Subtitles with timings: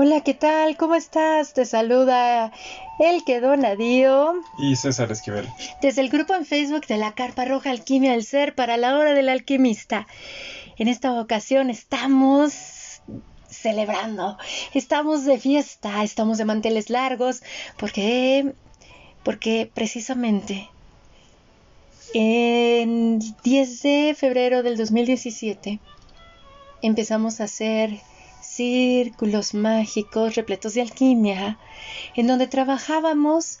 [0.00, 0.76] Hola, ¿qué tal?
[0.76, 1.54] ¿Cómo estás?
[1.54, 2.52] Te saluda
[3.00, 4.32] el que Donadío.
[4.56, 5.48] Y César Esquivel.
[5.82, 9.12] Desde el grupo en Facebook de la Carpa Roja Alquimia del Ser para la Hora
[9.12, 10.06] del Alquimista.
[10.76, 13.02] En esta ocasión estamos
[13.50, 14.38] celebrando,
[14.72, 17.42] estamos de fiesta, estamos de manteles largos,
[17.76, 18.52] porque,
[19.24, 20.68] porque precisamente
[22.14, 25.80] en 10 de febrero del 2017
[26.82, 27.98] empezamos a hacer
[28.40, 31.58] círculos mágicos repletos de alquimia,
[32.14, 33.60] en donde trabajábamos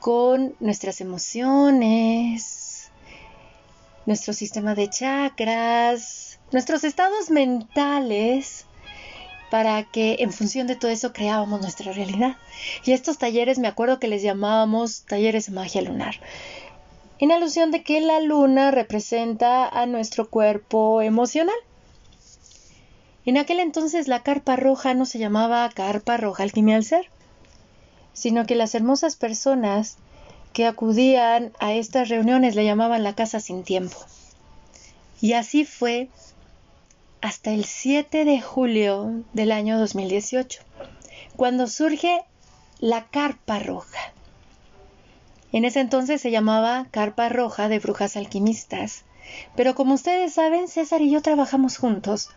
[0.00, 2.90] con nuestras emociones,
[4.06, 8.66] nuestro sistema de chakras, nuestros estados mentales,
[9.50, 12.36] para que en función de todo eso creábamos nuestra realidad.
[12.84, 16.16] Y estos talleres me acuerdo que les llamábamos talleres de magia lunar,
[17.18, 21.54] en alusión de que la luna representa a nuestro cuerpo emocional.
[23.24, 27.08] En aquel entonces la carpa roja no se llamaba carpa roja alquimia al ser,
[28.12, 29.96] sino que las hermosas personas
[30.52, 33.96] que acudían a estas reuniones le llamaban la casa sin tiempo.
[35.20, 36.08] Y así fue
[37.20, 40.60] hasta el 7 de julio del año 2018,
[41.36, 42.22] cuando surge
[42.80, 44.12] la carpa roja.
[45.52, 49.04] En ese entonces se llamaba carpa roja de brujas alquimistas,
[49.54, 52.30] pero como ustedes saben, César y yo trabajamos juntos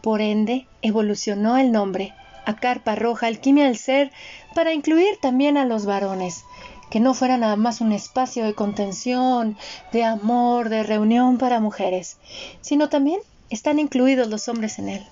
[0.00, 4.10] por ende, evolucionó el nombre a Carpa Roja Alquimia del Ser
[4.54, 6.44] para incluir también a los varones,
[6.90, 9.56] que no fuera nada más un espacio de contención,
[9.92, 12.16] de amor, de reunión para mujeres,
[12.60, 15.06] sino también están incluidos los hombres en él.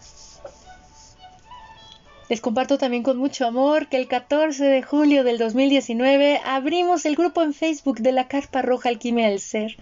[2.29, 7.15] Les comparto también con mucho amor que el 14 de julio del 2019 abrimos el
[7.15, 9.77] grupo en Facebook de la Carpa Roja Alquimia del Ser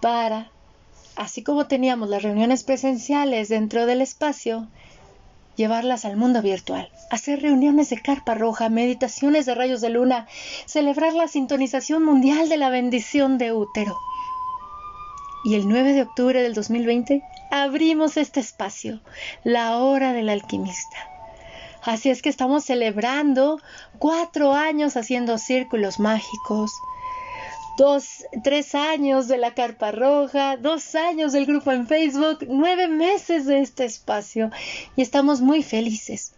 [0.00, 0.52] para
[1.16, 4.68] así como teníamos las reuniones presenciales dentro del espacio,
[5.56, 10.26] llevarlas al mundo virtual, hacer reuniones de carpa roja, meditaciones de rayos de luna,
[10.66, 13.96] celebrar la sintonización mundial de la bendición de útero.
[15.44, 19.00] Y el 9 de octubre del 2020 abrimos este espacio,
[19.44, 20.96] la hora del alquimista.
[21.82, 23.60] Así es que estamos celebrando
[23.98, 26.72] cuatro años haciendo círculos mágicos,
[27.76, 33.46] dos, tres años de la Carpa Roja, dos años del grupo en Facebook, nueve meses
[33.46, 34.50] de este espacio
[34.96, 36.32] y estamos muy felices.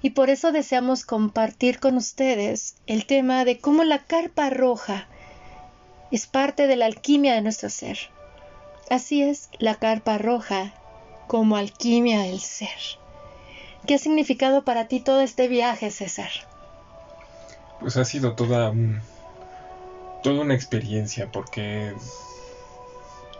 [0.00, 5.08] Y por eso deseamos compartir con ustedes el tema de cómo la Carpa Roja
[6.12, 7.98] es parte de la alquimia de nuestro ser.
[8.90, 10.72] Así es, la Carpa Roja
[11.26, 12.68] como alquimia del ser.
[13.86, 16.30] ¿Qué ha significado para ti todo este viaje, César?
[17.80, 19.00] Pues ha sido toda un
[20.22, 21.94] toda una experiencia porque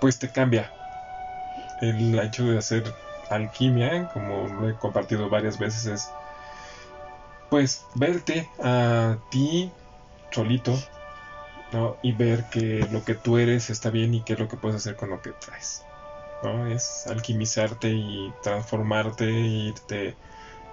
[0.01, 0.73] pues te cambia
[1.81, 2.85] el hecho de hacer
[3.31, 6.11] alquimia, como lo he compartido varias veces, es
[7.51, 9.71] pues verte a ti
[10.31, 10.79] solito
[11.73, 11.97] ¿no?
[12.03, 14.77] y ver que lo que tú eres está bien y qué es lo que puedes
[14.77, 15.83] hacer con lo que traes.
[16.43, 16.67] ¿no?
[16.67, 20.17] Es alquimizarte y transformarte, e irte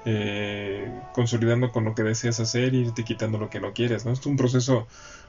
[0.05, 4.05] eh, consolidando con lo que deseas hacer, irte quitando lo que no quieres.
[4.05, 4.11] ¿no?
[4.11, 4.87] Es un proceso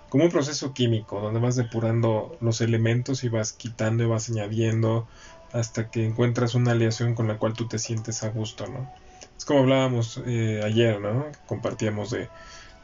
[0.08, 5.06] como un proceso químico, donde vas depurando los elementos y vas quitando y vas añadiendo
[5.52, 8.88] hasta que encuentras una aleación con la cual tú te sientes a gusto, ¿no?
[9.36, 11.26] Es como hablábamos eh, ayer, ¿no?
[11.46, 12.28] Compartíamos de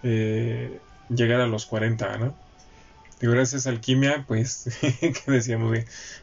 [0.03, 2.35] eh, llegar a los 40, ¿no?
[3.21, 5.79] Y gracias a alquimia, pues, que decíamos,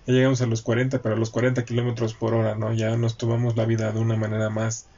[0.06, 2.74] ya llegamos a los 40, pero a los 40 kilómetros por hora, ¿no?
[2.74, 4.90] Ya nos tomamos la vida de una manera más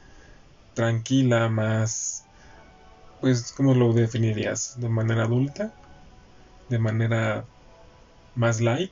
[0.73, 2.29] tranquila, más,
[3.19, 4.79] pues, ¿cómo lo definirías?
[4.79, 5.80] ¿De manera adulta?
[6.71, 7.45] De manera
[8.33, 8.91] más light?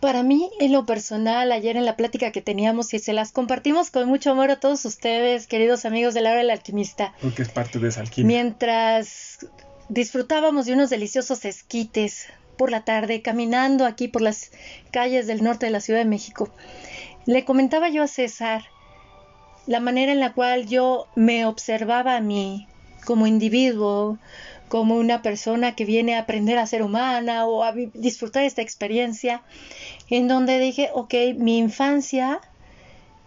[0.00, 3.90] Para mí, en lo personal, ayer en la plática que teníamos y se las compartimos
[3.90, 7.12] con mucho amor a todos ustedes, queridos amigos de la hora del alquimista.
[7.20, 8.42] Porque es parte de esa alquimia.
[8.42, 9.46] Mientras
[9.90, 14.52] disfrutábamos de unos deliciosos esquites por la tarde, caminando aquí por las
[14.90, 16.48] calles del norte de la Ciudad de México,
[17.26, 18.64] le comentaba yo a César
[19.66, 22.66] la manera en la cual yo me observaba a mí
[23.04, 24.18] como individuo,
[24.70, 29.42] como una persona que viene a aprender a ser humana o a disfrutar esta experiencia,
[30.08, 32.40] en donde dije, ok, mi infancia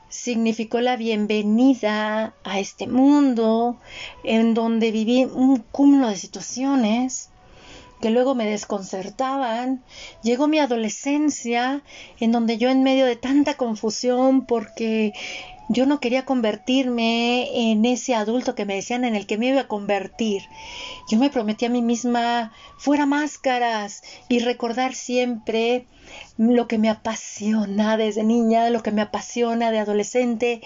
[0.08, 3.78] significó la bienvenida a este mundo,
[4.24, 7.30] en donde viví un cúmulo de situaciones
[8.00, 9.84] que luego me desconcertaban.
[10.24, 11.82] Llegó mi adolescencia,
[12.22, 15.12] en donde yo en medio de tanta confusión, porque
[15.70, 19.62] yo no quería convertirme en ese adulto que me decían en el que me iba
[19.62, 20.44] a convertir.
[21.10, 25.86] Yo me prometí a mí misma fuera máscaras y recordar siempre
[26.38, 30.62] lo que me apasiona desde niña, lo que me apasiona de adolescente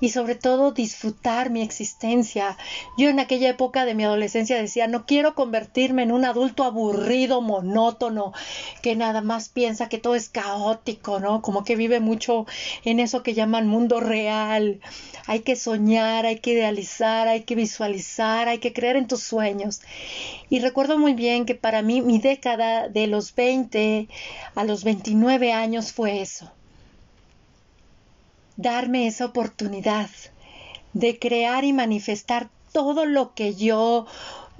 [0.00, 2.56] y sobre todo disfrutar mi existencia.
[2.96, 7.42] Yo en aquella época de mi adolescencia decía, no quiero convertirme en un adulto aburrido,
[7.42, 8.32] monótono,
[8.82, 11.42] que nada más piensa que todo es caótico, ¿no?
[11.42, 12.46] Como que vive mucho
[12.84, 14.80] en eso que llaman mundo real.
[15.26, 19.79] Hay que soñar, hay que idealizar, hay que visualizar, hay que creer en tus sueños.
[20.48, 24.08] Y recuerdo muy bien que para mí mi década de los 20
[24.54, 26.50] a los 29 años fue eso.
[28.56, 30.10] Darme esa oportunidad
[30.92, 34.06] de crear y manifestar todo lo que yo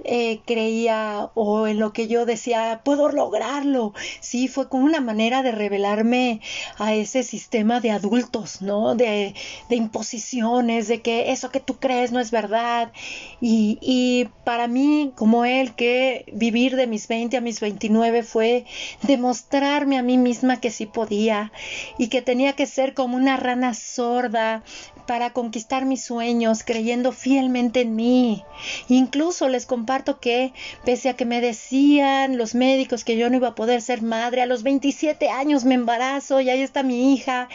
[0.05, 3.93] eh, creía o en lo que yo decía, puedo lograrlo.
[4.19, 6.41] Sí, fue como una manera de revelarme
[6.77, 8.95] a ese sistema de adultos, ¿no?
[8.95, 9.33] De,
[9.69, 12.91] de imposiciones, de que eso que tú crees no es verdad.
[13.39, 18.65] Y, y para mí, como él, que vivir de mis 20 a mis 29 fue
[19.03, 21.51] demostrarme a mí misma que sí podía
[21.97, 24.63] y que tenía que ser como una rana sorda
[25.05, 28.43] para conquistar mis sueños, creyendo fielmente en mí.
[28.87, 30.53] Incluso les comparto que,
[30.85, 34.41] pese a que me decían los médicos que yo no iba a poder ser madre,
[34.41, 37.49] a los 27 años me embarazo y ahí está mi hija.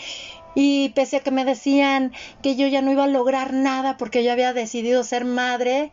[0.55, 2.13] Y pese a que me decían
[2.43, 5.93] que yo ya no iba a lograr nada porque yo había decidido ser madre,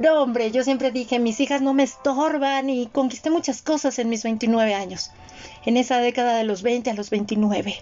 [0.00, 4.08] no, hombre, yo siempre dije, mis hijas no me estorban y conquisté muchas cosas en
[4.08, 5.10] mis 29 años,
[5.66, 7.74] en esa década de los 20 a los 29.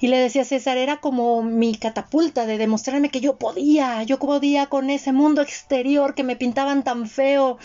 [0.00, 4.66] Y le decía César, era como mi catapulta de demostrarme que yo podía, yo podía
[4.66, 7.58] con ese mundo exterior que me pintaban tan feo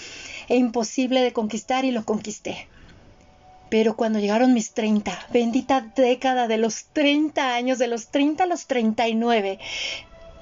[0.49, 2.67] e imposible de conquistar y lo conquisté.
[3.69, 8.47] Pero cuando llegaron mis 30, bendita década de los 30 años, de los 30 a
[8.47, 9.59] los 39,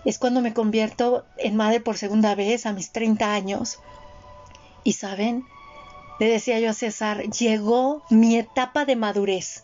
[0.06, 3.80] es cuando me convierto en madre por segunda vez a mis 30 años.
[4.84, 5.46] Y saben,
[6.20, 9.64] le decía yo a César, llegó mi etapa de madurez.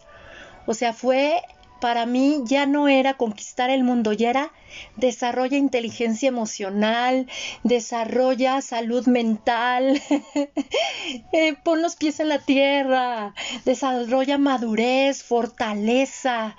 [0.65, 1.41] O sea, fue
[1.79, 4.51] para mí ya no era conquistar el mundo, ya era
[4.95, 7.27] desarrolla inteligencia emocional,
[7.63, 10.01] desarrolla salud mental,
[11.31, 13.33] eh, pon los pies en la tierra,
[13.65, 16.56] desarrolla madurez, fortaleza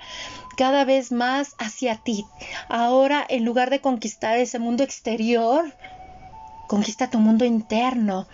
[0.57, 2.25] cada vez más hacia ti.
[2.67, 5.73] Ahora, en lugar de conquistar ese mundo exterior,
[6.69, 8.27] conquista tu mundo interno.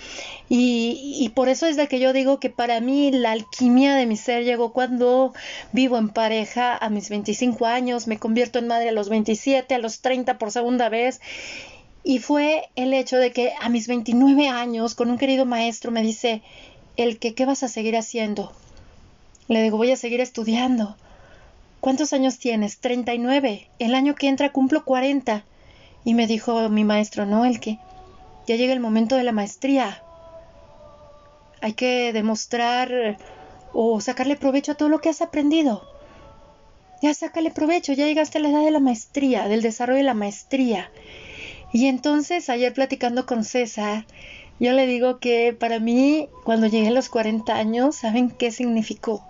[0.49, 4.17] Y, por eso es de que yo digo que para mí la alquimia de mi
[4.17, 5.33] ser llegó cuando
[5.71, 9.79] vivo en pareja a mis 25 años, me convierto en madre a los 27, a
[9.79, 11.21] los 30 por segunda vez.
[12.03, 16.03] Y fue el hecho de que a mis 29 años, con un querido maestro, me
[16.03, 16.43] dice,
[16.97, 18.51] el que, ¿qué vas a seguir haciendo?
[19.47, 20.97] Le digo, voy a seguir estudiando.
[21.79, 22.79] ¿Cuántos años tienes?
[22.79, 23.69] 39.
[23.79, 25.45] El año que entra cumplo 40.
[26.03, 27.79] Y me dijo mi maestro, no, el que
[28.47, 30.03] ya llega el momento de la maestría.
[31.61, 33.17] Hay que demostrar
[33.73, 35.83] o sacarle provecho a todo lo que has aprendido.
[37.01, 40.13] Ya sácale provecho, ya llegaste a la edad de la maestría, del desarrollo de la
[40.13, 40.89] maestría.
[41.73, 44.05] Y entonces ayer platicando con César,
[44.59, 49.25] yo le digo que para mí, cuando llegué a los 40 años, ¿saben qué significó?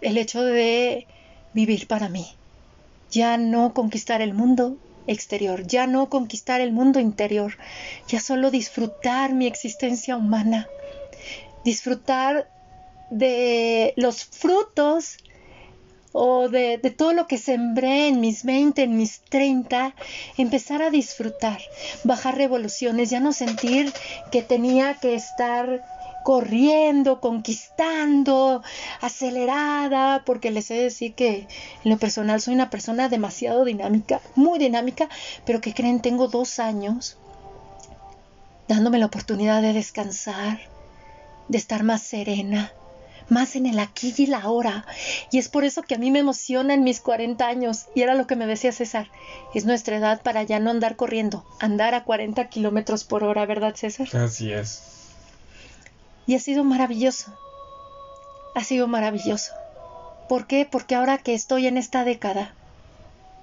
[0.00, 1.06] El hecho de
[1.52, 2.26] vivir para mí.
[3.10, 4.76] Ya no conquistar el mundo,
[5.08, 7.56] exterior, ya no conquistar el mundo interior,
[8.06, 10.70] ya solo disfrutar mi existencia humana,
[11.64, 12.48] disfrutar
[13.10, 15.16] de los frutos
[16.12, 19.94] o de, todo lo que sembré en mis 20, en mis 30,
[20.36, 21.60] empezar a disfrutar,
[22.04, 23.92] bajar revoluciones, ya no sentir
[24.30, 25.82] que tenía que estar
[26.28, 28.62] corriendo, conquistando,
[29.00, 31.48] acelerada, porque les he de decir que
[31.82, 35.08] en lo personal soy una persona demasiado dinámica, muy dinámica,
[35.46, 37.16] pero que creen tengo dos años
[38.68, 40.60] dándome la oportunidad de descansar,
[41.48, 42.74] de estar más serena,
[43.30, 44.84] más en el aquí y la ahora.
[45.30, 47.86] Y es por eso que a mí me emociona en mis 40 años.
[47.94, 49.10] Y era lo que me decía César.
[49.54, 53.74] Es nuestra edad para ya no andar corriendo, andar a 40 kilómetros por hora, ¿verdad,
[53.76, 54.14] César?
[54.14, 54.97] Así es.
[56.28, 57.32] Y ha sido maravilloso.
[58.54, 59.54] Ha sido maravilloso.
[60.28, 60.68] ¿Por qué?
[60.70, 62.54] Porque ahora que estoy en esta década,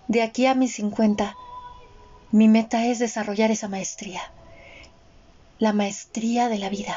[0.08, 1.36] de aquí a mis 50,
[2.32, 4.22] mi meta es desarrollar esa maestría.
[5.58, 6.96] La maestría de la vida.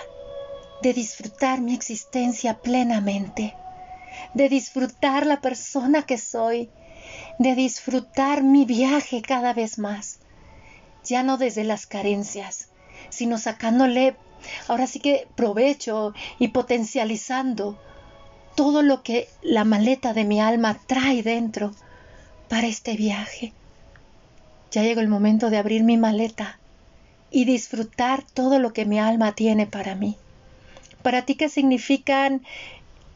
[0.83, 3.54] De disfrutar mi existencia plenamente.
[4.35, 6.68] De disfrutar la persona que soy.
[7.38, 10.18] De disfrutar mi viaje cada vez más.
[11.02, 12.68] Ya no desde las carencias,
[13.09, 14.16] sino sacándole
[14.66, 17.78] Ahora sí que provecho y potencializando
[18.54, 21.73] todo lo que la maleta de mi alma trae dentro
[22.49, 23.52] para este viaje.
[24.71, 26.59] Ya llegó el momento de abrir mi maleta
[27.30, 30.16] y disfrutar todo lo que mi alma tiene para mí.
[31.02, 32.42] ¿Para ti qué significan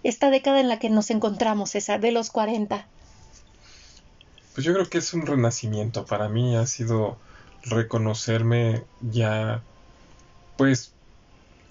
[0.03, 2.87] esta década en la que nos encontramos, César, de los 40?
[4.55, 6.05] Pues yo creo que es un renacimiento.
[6.05, 7.17] Para mí ha sido
[7.65, 9.63] reconocerme ya,
[10.57, 10.93] pues,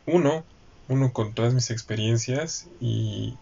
[0.05, 0.43] uno,
[0.87, 3.37] uno con todas mis experiencias y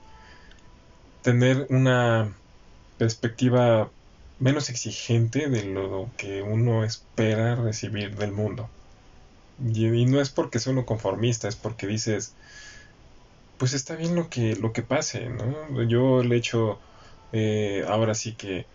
[1.21, 2.33] tener una
[2.97, 3.89] perspectiva
[4.39, 8.69] menos exigente de lo que uno espera recibir del mundo.
[9.73, 12.33] Y, no es porque sea uno conformista, es porque dices,
[13.57, 15.83] pues está bien lo que, lo que pase, ¿no?
[15.83, 16.79] Yo le echo
[17.33, 18.65] eh, ahora sí que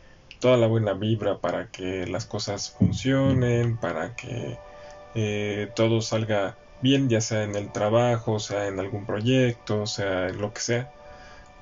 [0.40, 4.58] toda la buena vibra para que las cosas funcionen, para que
[5.14, 10.38] eh, todo salga bien, ya sea en el trabajo, sea en algún proyecto, sea en
[10.40, 10.92] lo que sea.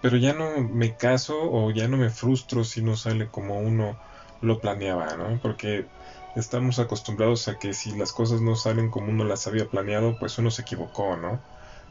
[0.01, 4.01] Pero ya no me caso o ya no me frustro si no sale como uno
[4.41, 5.41] lo planeaba, ¿no?
[5.41, 5.91] Porque
[6.35, 10.39] estamos acostumbrados a que si las cosas no salen como uno las había planeado, pues
[10.39, 11.45] uno se equivocó, ¿no?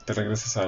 [0.05, 0.63] Te regresas a,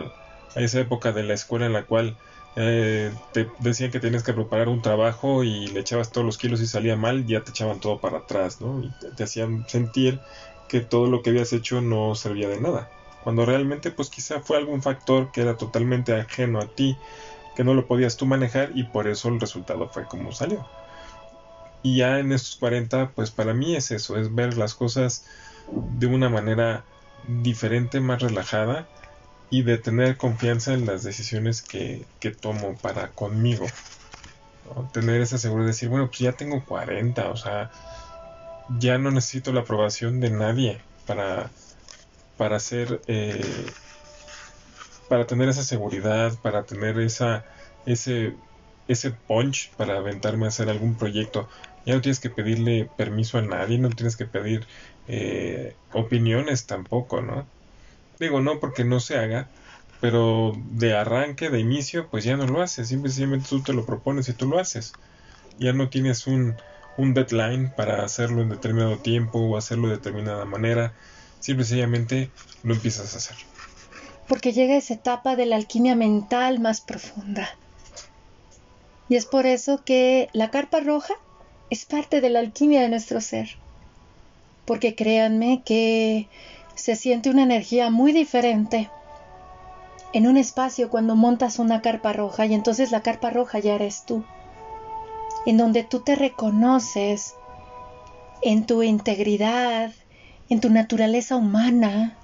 [0.55, 2.17] a esa época de la escuela en la cual
[2.55, 6.61] eh, te decían que tenías que preparar un trabajo y le echabas todos los kilos
[6.61, 8.81] y salía mal, ya te echaban todo para atrás, ¿no?
[8.83, 10.23] Y te, hacían sentir
[10.67, 12.89] que todo lo que habías hecho no servía de nada.
[13.23, 16.97] Cuando realmente, pues quizá fue algún factor que era totalmente ajeno a ti,
[17.55, 20.65] que no lo podías tú manejar y por eso el resultado fue como salió.
[21.83, 25.25] Y ya en estos 40, pues para mí es eso, es ver las cosas
[25.99, 26.83] de una manera
[27.27, 28.87] diferente, más relajada
[29.49, 33.67] y de tener confianza en las decisiones que, que tomo para conmigo.
[34.91, 37.69] Tener esa seguridad de decir, bueno, pues ya tengo 40, o sea,
[38.67, 41.51] ya no necesito la aprobación de nadie para,
[42.37, 43.41] para hacer, eh,
[45.09, 47.45] para tener esa seguridad, para tener esa,
[47.85, 48.35] ese,
[48.87, 51.47] ese punch para aventarme a hacer algún proyecto.
[51.85, 54.65] Ya no tienes que pedirle permiso a nadie, no tienes que pedir
[55.07, 57.45] eh, opiniones tampoco, ¿no?
[58.19, 59.49] Digo, no porque no se haga,
[59.99, 62.87] pero de arranque, de inicio, pues ya no lo haces.
[62.87, 64.93] Simplemente tú te lo propones y tú lo haces.
[65.59, 66.55] Ya no tienes un,
[66.97, 70.93] un deadline para hacerlo en determinado tiempo o hacerlo de determinada manera.
[71.39, 72.29] Simplemente
[72.63, 73.35] lo empiezas a hacer.
[74.27, 77.49] Porque llega esa etapa de la alquimia mental más profunda.
[79.09, 81.13] Y es por eso que la carpa roja
[81.69, 83.57] es parte de la alquimia de nuestro ser.
[84.65, 86.29] Porque créanme que
[86.75, 88.89] se siente una energía muy diferente
[90.13, 94.05] en un espacio cuando montas una carpa roja y entonces la carpa roja ya eres
[94.05, 94.23] tú.
[95.45, 97.35] En donde tú te reconoces
[98.41, 99.91] en tu integridad,
[100.49, 102.17] en tu naturaleza humana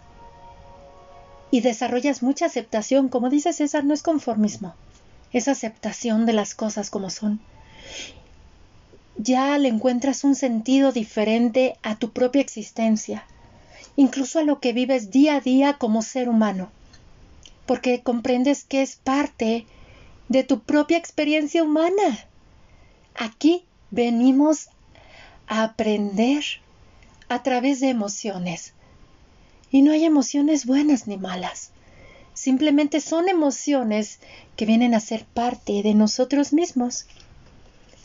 [1.51, 3.09] y desarrollas mucha aceptación.
[3.09, 4.75] Como dice César, no es conformismo,
[5.33, 7.39] es aceptación de las cosas como son
[9.21, 13.25] ya le encuentras un sentido diferente a tu propia existencia,
[13.97, 16.71] incluso a lo que vives día a día como ser humano,
[17.65, 19.65] porque comprendes que es parte
[20.29, 22.28] de tu propia experiencia humana.
[23.19, 24.69] Aquí venimos
[25.45, 26.43] a aprender
[27.27, 28.73] a través de emociones.
[29.69, 31.69] Y no hay emociones buenas ni malas.
[32.33, 34.19] Simplemente son emociones
[34.55, 37.05] que vienen a ser parte de nosotros mismos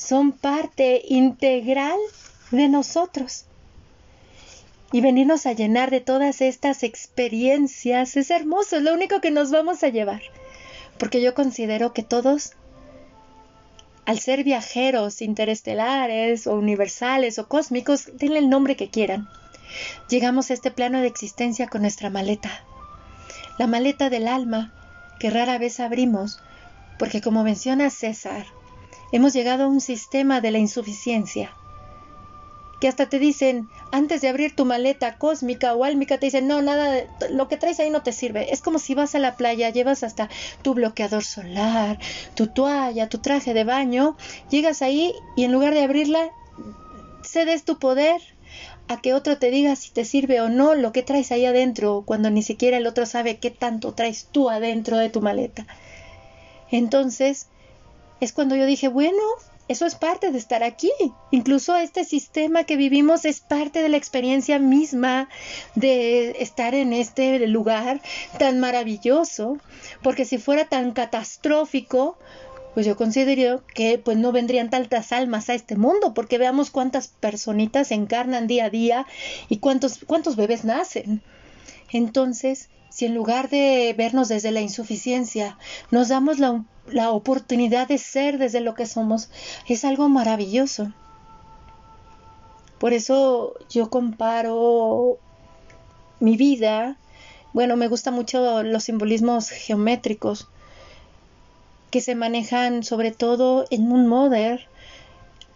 [0.04, 1.98] son parte integral
[2.50, 3.44] de nosotros.
[4.92, 9.50] Y venirnos a llenar de todas estas experiencias es hermoso, es lo único que nos
[9.50, 10.22] vamos a llevar.
[10.98, 12.52] Porque yo considero que todos,
[14.06, 19.28] al ser viajeros interestelares o universales o cósmicos, denle el nombre que quieran,
[20.08, 22.64] llegamos a este plano de existencia con nuestra maleta.
[23.58, 24.72] La maleta del alma
[25.18, 26.40] que rara vez abrimos,
[26.98, 28.46] porque como menciona César,
[29.14, 31.52] Hemos llegado a un sistema de la insuficiencia.
[32.80, 36.60] Que hasta te dicen, antes de abrir tu maleta cósmica o álmica, te dicen, no,
[36.62, 38.52] nada, lo que traes ahí no te sirve.
[38.52, 40.28] Es como si vas a la playa, llevas hasta
[40.62, 41.98] tu bloqueador solar,
[42.34, 44.16] tu toalla, tu traje de baño,
[44.50, 46.30] llegas ahí y en lugar de abrirla,
[47.22, 48.20] cedes tu poder
[48.88, 52.02] a que otro te diga si te sirve o no lo que traes ahí adentro,
[52.06, 55.66] cuando ni siquiera el otro sabe qué tanto traes tú adentro de tu maleta.
[56.70, 57.46] Entonces,
[58.20, 59.22] es cuando yo dije, bueno,
[59.68, 60.90] eso es parte de estar aquí.
[61.30, 65.28] Incluso este sistema que vivimos es parte de la experiencia misma
[65.74, 68.00] de estar en este lugar
[68.38, 69.58] tan maravilloso,
[70.02, 72.18] porque si fuera tan catastrófico,
[72.74, 77.08] pues yo considero que pues no vendrían tantas almas a este mundo, porque veamos cuántas
[77.08, 79.06] personitas se encarnan día a día
[79.48, 81.22] y cuántos cuántos bebés nacen.
[81.90, 85.56] Entonces, si en lugar de vernos desde la insuficiencia,
[85.90, 89.30] nos damos la la oportunidad de ser desde lo que somos
[89.68, 90.92] es algo maravilloso.
[92.78, 95.18] Por eso yo comparo
[96.20, 96.96] mi vida,
[97.52, 100.48] bueno, me gustan mucho los simbolismos geométricos
[101.90, 104.66] que se manejan sobre todo en un Mother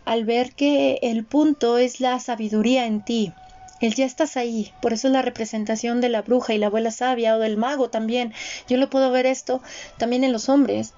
[0.04, 3.32] al ver que el punto es la sabiduría en ti.
[3.80, 6.90] El ya estás ahí, por eso es la representación de la bruja y la abuela
[6.90, 8.32] sabia o del mago también.
[8.68, 9.60] Yo lo puedo ver esto
[9.98, 10.94] también en los hombres.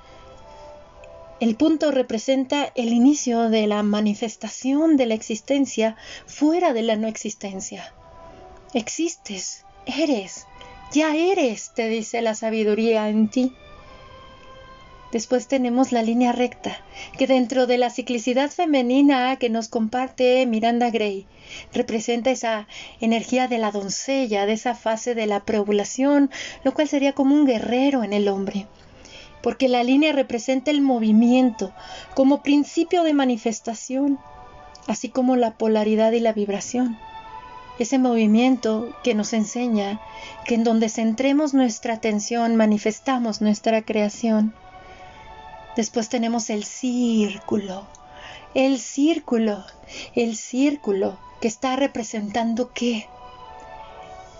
[1.41, 7.09] El punto representa el inicio de la manifestación de la existencia fuera de la no
[7.09, 7.95] existencia.
[8.75, 10.47] Existes, eres,
[10.93, 13.55] ya eres, te dice la sabiduría en ti.
[15.13, 16.77] Después tenemos la línea recta,
[17.17, 21.27] que dentro de la ciclicidad femenina que nos comparte Miranda Gray,
[21.73, 22.69] representa esa
[23.01, 26.31] energía de la doncella, de esa fase de la preovulación,
[26.65, 28.67] lo cual sería como un guerrero en el hombre
[29.43, 31.73] porque la línea representa el movimiento
[32.15, 34.19] como principio de manifestación,
[34.87, 36.99] así como la polaridad y la vibración.
[37.79, 40.01] Ese movimiento que nos enseña
[40.45, 44.53] que en donde centremos nuestra atención manifestamos nuestra creación.
[45.77, 47.87] Después tenemos el círculo,
[48.55, 49.65] el círculo,
[50.15, 53.07] el círculo que está representando qué?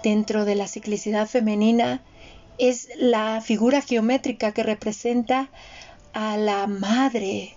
[0.03, 2.03] Dentro de la ciclicidad femenina
[2.61, 5.49] es la figura geométrica que representa
[6.13, 7.57] a la madre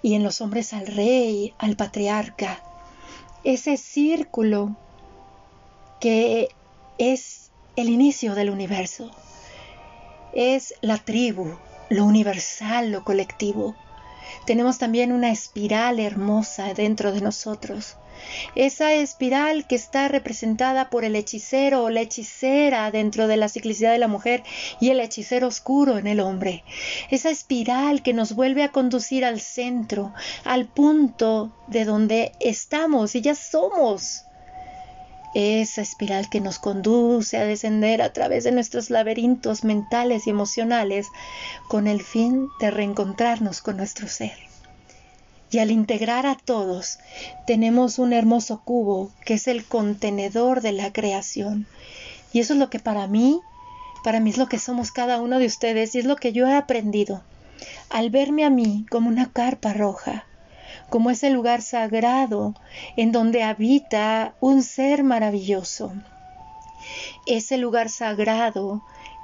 [0.00, 2.62] y en los hombres al rey, al patriarca.
[3.42, 4.76] Ese círculo
[6.00, 6.48] que
[6.98, 9.10] es el inicio del universo.
[10.32, 11.56] Es la tribu,
[11.88, 13.74] lo universal, lo colectivo.
[14.46, 17.96] Tenemos también una espiral hermosa dentro de nosotros
[18.54, 23.92] esa espiral que está representada por el hechicero o la hechicera dentro de la ciclicidad
[23.92, 24.42] de la mujer
[24.80, 26.64] y el hechicero oscuro en el hombre.
[27.10, 30.12] Esa espiral que nos vuelve a conducir al centro,
[30.44, 34.24] al punto de donde estamos y ya somos
[35.34, 41.06] esa espiral que nos conduce a descender a través de nuestros laberintos mentales y emocionales
[41.68, 44.49] con el fin de reencontrarnos con nuestro ser.
[45.50, 46.98] Y al integrar a todos,
[47.46, 51.66] tenemos un hermoso cubo que es el contenedor de la creación.
[52.32, 53.40] Y eso es lo que para mí,
[54.04, 56.46] para mí es lo que somos cada uno de ustedes y es lo que yo
[56.46, 57.22] he aprendido.
[57.88, 60.24] Al verme a mí como una carpa roja,
[60.88, 62.54] como ese lugar sagrado
[62.96, 65.92] en donde habita un ser maravilloso.
[67.26, 68.82] Ese lugar sagrado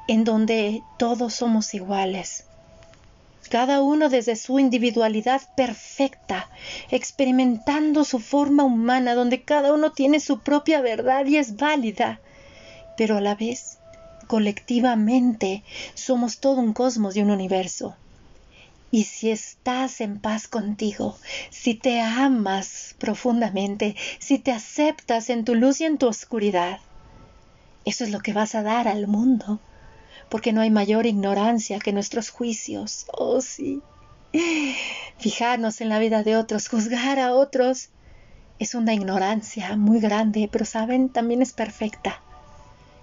[0.08, 2.44] en donde todos somos iguales
[3.48, 6.48] cada uno desde su individualidad perfecta,
[6.90, 12.20] experimentando su forma humana, donde cada uno tiene su propia verdad y es válida,
[12.96, 13.78] pero a la vez,
[14.26, 17.96] colectivamente, somos todo un cosmos y un universo.
[18.90, 21.18] Y si estás en paz contigo,
[21.50, 26.80] si te amas profundamente, si te aceptas en tu luz y en tu oscuridad,
[27.84, 29.60] eso es lo que vas a dar al mundo
[30.28, 33.06] porque no hay mayor ignorancia que nuestros juicios.
[33.12, 33.82] Oh, sí.
[35.18, 37.90] Fijarnos en la vida de otros, juzgar a otros,
[38.58, 42.20] es una ignorancia muy grande, pero saben, también es perfecta.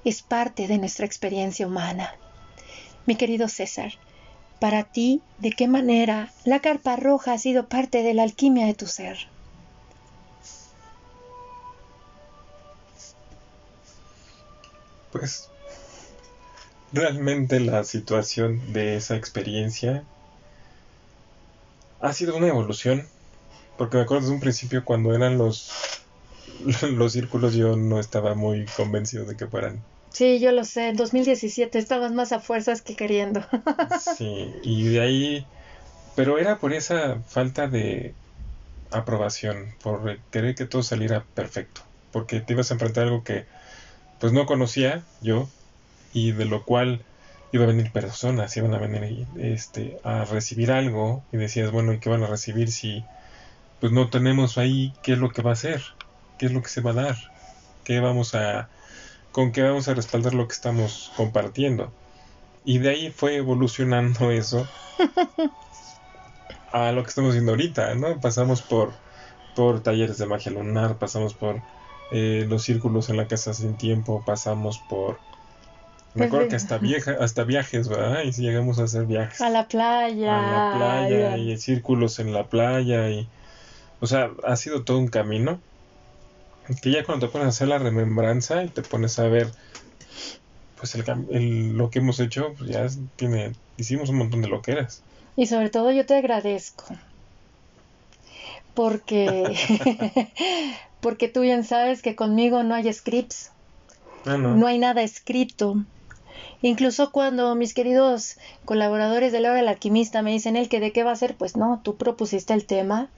[0.03, 2.13] Es parte de nuestra experiencia humana.
[3.05, 3.93] Mi querido César,
[4.59, 8.73] para ti, ¿de qué manera la carpa roja ha sido parte de la alquimia de
[8.73, 9.17] tu ser?
[15.11, 15.49] Pues
[16.93, 20.03] realmente la situación de esa experiencia
[21.99, 23.07] ha sido una evolución.
[23.77, 25.71] Porque me acuerdo desde un principio cuando eran los,
[26.91, 29.81] los círculos yo no estaba muy convencido de que fueran.
[30.11, 33.43] Sí, yo lo sé, en 2017 estabas más a fuerzas que queriendo.
[34.15, 35.47] sí, y de ahí,
[36.15, 38.13] pero era por esa falta de
[38.91, 43.45] aprobación, por querer que todo saliera perfecto, porque te ibas a enfrentar algo que
[44.19, 45.49] pues no conocía yo,
[46.13, 47.03] y de lo cual
[47.51, 51.99] iba a venir personas, iban a venir este, a recibir algo y decías, bueno, ¿y
[51.99, 53.03] qué van a recibir si
[53.79, 55.83] pues no tenemos ahí qué es lo que va a hacer?
[56.37, 57.17] ¿Qué es lo que se va a dar?
[57.83, 58.69] ¿Qué vamos a
[59.31, 61.91] con qué vamos a respaldar lo que estamos compartiendo?
[62.65, 64.67] Y de ahí fue evolucionando eso
[66.71, 68.19] a lo que estamos haciendo ahorita, ¿no?
[68.19, 68.93] Pasamos por
[69.55, 71.61] por talleres de magia lunar, pasamos por
[72.11, 75.19] eh, los círculos en la casa sin tiempo, pasamos por
[76.15, 78.23] me acuerdo que hasta vieja, hasta viajes, ¿verdad?
[78.23, 79.41] Y si llegamos a hacer viajes.
[79.41, 80.37] A la playa.
[80.37, 83.27] A la playa y círculos en la playa y...
[83.99, 85.61] O sea, ha sido todo un camino.
[86.81, 89.47] Que ya cuando te pones a hacer la remembranza y te pones a ver,
[90.77, 95.03] pues el, el- lo que hemos hecho, pues ya tiene, hicimos un montón de loqueras.
[95.35, 96.85] Y sobre todo yo te agradezco.
[98.73, 99.55] Porque,
[101.01, 103.51] porque tú bien sabes que conmigo no hay scripts,
[104.25, 104.55] Ah, no.
[104.55, 105.75] no hay nada escrito.
[106.61, 110.91] Incluso cuando mis queridos colaboradores de la hora del alquimista me dicen el que de
[110.91, 113.09] qué va a ser, pues no, tú propusiste el tema,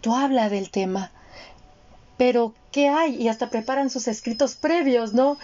[0.00, 1.12] tú habla del tema.
[2.16, 3.14] Pero, ¿qué hay?
[3.16, 5.38] Y hasta preparan sus escritos previos, ¿no?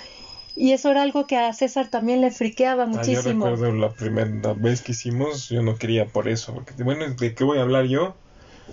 [0.56, 3.46] Y eso era algo que a César también le friqueaba Ah, yo muchísimo.
[3.46, 7.44] recuerdo la primera vez que hicimos, yo no quería por eso, porque bueno, ¿de qué
[7.44, 8.14] voy a hablar yo?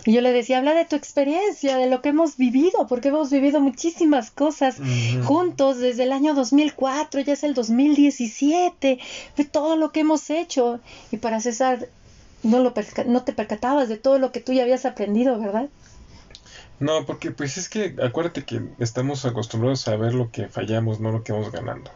[0.06, 3.30] Y yo le decía, habla de tu experiencia, de lo que hemos vivido, porque hemos
[3.30, 4.78] vivido muchísimas cosas
[5.24, 9.00] juntos desde el año 2004, ya es el 2017,
[9.36, 10.80] de todo lo que hemos hecho.
[11.12, 11.88] Y para César,
[12.44, 15.68] no, lo perca- no te percatabas de todo lo que tú ya habías aprendido, ¿verdad?
[16.80, 21.12] No, porque pues es que acuérdate que estamos acostumbrados a ver lo que fallamos, no
[21.12, 21.92] lo que vamos ganando.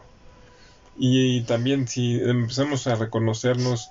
[0.96, 3.90] Y, también si empezamos a reconocernos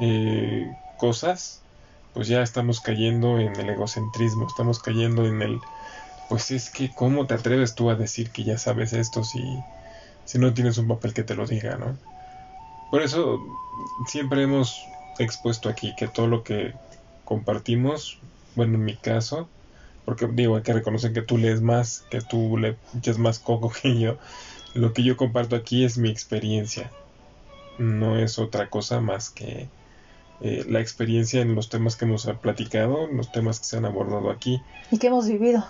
[0.00, 1.60] eh, cosas,
[2.18, 5.60] pues ya estamos cayendo en el egocentrismo, estamos cayendo en el,
[6.28, 9.40] pues es que cómo te atreves tú a decir que ya sabes esto si,
[10.24, 11.96] si no tienes un papel que te lo diga, ¿no?
[12.90, 13.38] Por eso
[14.08, 14.84] siempre hemos
[15.20, 16.74] expuesto aquí que todo lo que
[17.24, 18.18] compartimos,
[18.56, 19.48] bueno, en mi caso,
[20.04, 23.70] porque digo, hay que reconocer que tú lees más, que tú le echas más coco
[23.80, 24.16] que yo.
[24.74, 26.90] Lo que yo comparto aquí es mi experiencia.
[27.78, 29.68] No es otra cosa más que
[30.40, 33.84] eh, la experiencia en los temas que hemos platicado, en los temas que se han
[33.84, 34.62] abordado aquí.
[34.90, 35.64] Y que hemos vivido.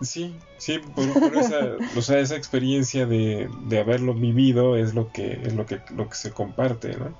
[0.00, 1.60] Sí, sí, por, por esa,
[1.96, 6.08] o sea, esa experiencia de, de haberlo vivido es lo que es lo que lo
[6.08, 7.14] que se comparte, ¿no?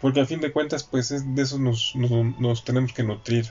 [0.00, 3.46] Porque a fin de cuentas, pues es de eso nos, nos, nos tenemos que nutrir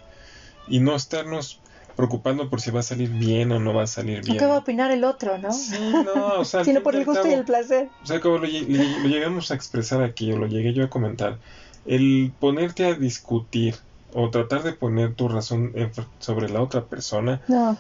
[0.67, 1.59] y no estarnos
[1.95, 4.37] preocupando por si va a salir bien o no va a salir ¿O bien.
[4.37, 5.53] qué va a opinar el otro, no?
[5.53, 7.89] Sí, no, o sea, Sino por y el gusto y cabo- el placer.
[8.03, 10.89] o sea, como lo, le- lo llegamos a expresar aquí, o lo llegué yo a
[10.89, 11.37] comentar,
[11.85, 13.75] el ponerte a discutir
[14.13, 17.77] o tratar de poner tu razón en- sobre la otra persona, No,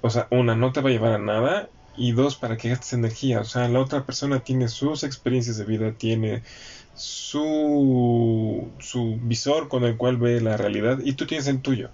[0.00, 2.92] o sea, una, no te va a llevar a nada, y dos, para que gastes
[2.92, 6.44] energía, o sea, la otra persona tiene sus experiencias de vida, tiene
[6.94, 11.92] su, su visor con el cual ve la realidad, y tú tienes el tuyo.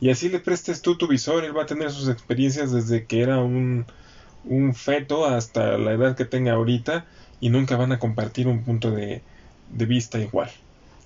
[0.00, 3.22] Y así le prestes tú tu visor, él va a tener sus experiencias desde que
[3.22, 3.86] era un,
[4.44, 7.06] un feto hasta la edad que tenga ahorita
[7.40, 9.24] y nunca van a compartir un punto de,
[9.66, 10.50] de vista igual.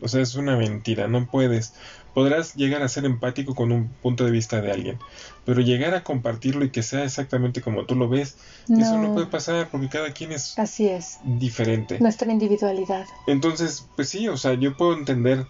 [0.03, 1.75] O sea, es una mentira, no puedes.
[2.15, 4.99] Podrás llegar a ser empático con un punto de vista de alguien,
[5.45, 9.27] pero llegar a compartirlo y que sea exactamente como tú lo ves, eso no puede
[9.27, 11.19] pasar porque cada quien es Así es.
[11.25, 12.01] diferente.
[12.01, 13.07] Nuestra individualidad.
[13.29, 15.47] Entonces, pues sí, o sea, yo puedo entender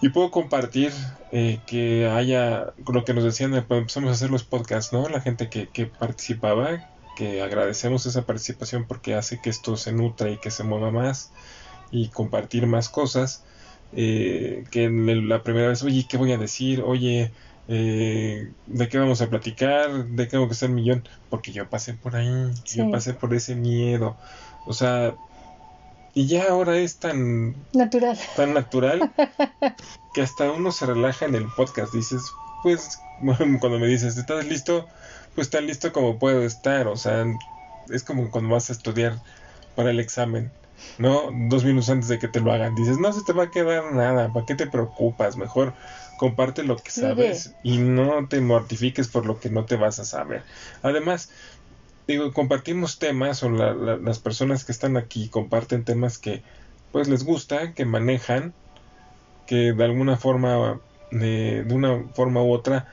[0.00, 0.92] y puedo compartir
[1.32, 5.08] eh, que haya lo que nos decían cuando empezamos a hacer los podcasts, ¿no?
[5.08, 10.30] La gente que, que participaba, que agradecemos esa participación porque hace que esto se nutra
[10.30, 11.32] y que se mueva más
[11.92, 13.44] y compartir más cosas.
[13.94, 16.80] eh, que el- la primera vez, oye, ¿qué voy a decir?
[16.82, 17.30] Oye,
[17.68, 20.06] eh, ¿de qué vamos a platicar?
[20.06, 21.06] ¿De qué tengo que ser millón?
[21.28, 22.26] Porque yo pasé por ahí,
[22.64, 24.16] yo pasé por ese miedo.
[24.64, 25.14] O sea,
[26.14, 28.18] y ya ahora es tan, Natural.
[28.34, 29.12] tan natural
[30.14, 31.92] que hasta uno se relaja en el podcast.
[31.92, 32.24] Dices,
[32.62, 33.02] pues,
[33.60, 34.88] cuando me dices, ¿estás listo?
[35.34, 36.86] Pues tan listo como puedo estar.
[36.88, 37.26] O sea,
[37.90, 39.18] es como cuando vas a estudiar
[39.74, 40.50] para el examen,
[40.98, 41.30] ¿no?
[41.48, 42.74] Dos minutos antes de que te lo hagan.
[42.74, 45.36] Dices, no se te va a quedar nada, ¿para qué te preocupas?
[45.36, 45.74] Mejor
[46.16, 50.04] comparte lo que sabes y no te mortifiques por lo que no te vas a
[50.04, 50.42] saber.
[50.82, 51.30] Además,
[52.06, 56.42] digo, compartimos temas o la- la- las personas que están aquí comparten temas que
[56.92, 58.52] pues les gusta, que manejan,
[59.46, 60.80] que de alguna forma,
[61.10, 62.86] de, de una forma u otra,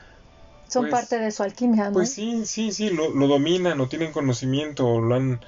[0.68, 1.92] Son Pues- parte de su alquimia, ¿no?
[1.94, 5.40] pues sí, sí, sí, lo, lo dominan o tienen conocimiento o lo han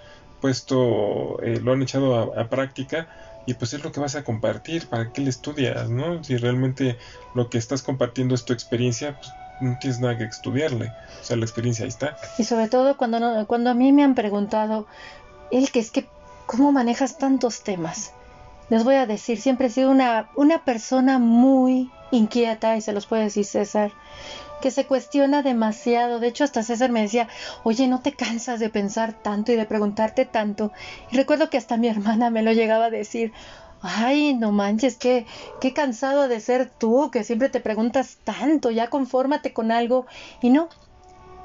[0.42, 3.08] puesto, eh, lo han echado a, a práctica
[3.46, 6.22] y pues es lo que vas a compartir, para qué le estudias, ¿no?
[6.22, 6.98] Si realmente
[7.34, 11.36] lo que estás compartiendo es tu experiencia, pues no tienes nada que estudiarle, o sea,
[11.36, 12.16] la experiencia ahí está.
[12.38, 14.86] Y sobre todo cuando, no- cuando a mí me han preguntado,
[15.50, 16.04] el que es que,
[16.46, 18.12] ¿cómo manejas tantos temas?
[18.70, 23.06] Les voy a decir, siempre he sido una, una persona muy inquieta, y se los
[23.06, 23.92] puede decir César,
[24.62, 26.20] que se cuestiona demasiado.
[26.20, 27.28] De hecho, hasta César me decía,
[27.64, 30.72] oye, ¿no te cansas de pensar tanto y de preguntarte tanto?
[31.10, 33.32] Y recuerdo que hasta mi hermana me lo llegaba a decir.
[33.82, 35.26] Ay, no manches, qué,
[35.60, 40.06] qué cansado de ser tú, que siempre te preguntas tanto, ya confórmate con algo.
[40.40, 40.68] Y no,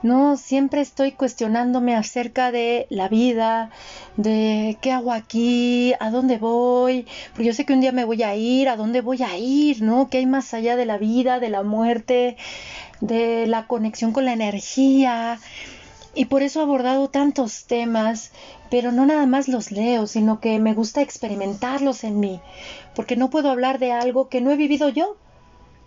[0.04, 3.72] no, siempre estoy cuestionándome acerca de la vida,
[4.16, 8.24] de qué hago aquí, a dónde voy, porque yo sé que un día me voy
[8.24, 10.10] a ir, a dónde voy a ir, ¿no?
[10.10, 12.38] ¿Qué hay más allá de la vida, de la muerte,
[13.02, 15.40] de la conexión con la energía?
[16.18, 18.32] y por eso he abordado tantos temas,
[18.72, 22.42] pero no nada más los leo, sino que me gusta experimentarlos en mí,
[22.96, 25.16] porque no puedo hablar de algo que no he vivido yo.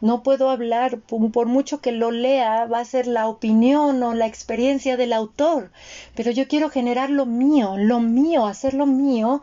[0.00, 4.26] No puedo hablar, por mucho que lo lea, va a ser la opinión o la
[4.26, 5.70] experiencia del autor,
[6.14, 9.42] pero yo quiero generar lo mío, lo mío, hacer lo mío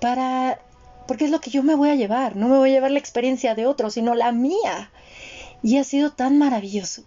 [0.00, 0.60] para,
[1.08, 3.00] porque es lo que yo me voy a llevar, no me voy a llevar la
[3.00, 4.90] experiencia de otro, sino la mía.
[5.62, 7.02] Y ha sido tan maravilloso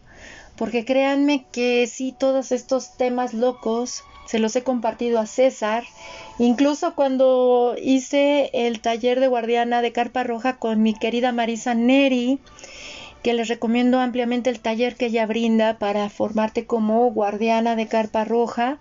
[0.59, 5.85] porque créanme que sí, todos estos temas locos se los he compartido a César,
[6.37, 12.39] incluso cuando hice el taller de guardiana de Carpa Roja con mi querida Marisa Neri,
[13.23, 18.25] que les recomiendo ampliamente el taller que ella brinda para formarte como guardiana de carpa
[18.25, 18.77] roja.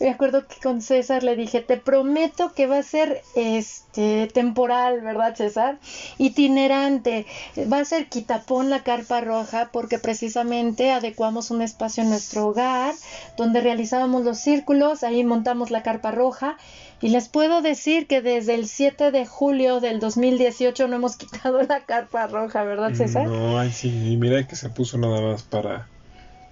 [0.00, 5.02] Me acuerdo que con César le dije, te prometo que va a ser este temporal,
[5.02, 5.78] ¿verdad, César?
[6.16, 7.26] Itinerante.
[7.70, 12.94] Va a ser quitapón la carpa roja porque precisamente adecuamos un espacio en nuestro hogar
[13.36, 16.56] donde realizábamos los círculos, ahí montamos la carpa roja
[17.00, 21.62] y les puedo decir que desde el 7 de julio del 2018 no hemos quitado
[21.62, 23.26] la carpa roja, ¿verdad, César?
[23.26, 25.88] No, ay, sí, mira que se puso nada más para,